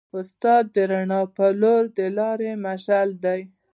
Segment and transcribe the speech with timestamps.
[0.19, 3.41] استاد د رڼا په لور د لارې مشعل دی.